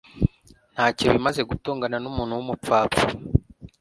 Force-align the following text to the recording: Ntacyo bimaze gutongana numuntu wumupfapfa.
Ntacyo 0.73 1.07
bimaze 1.15 1.41
gutongana 1.49 1.97
numuntu 1.99 2.37
wumupfapfa. 2.37 3.03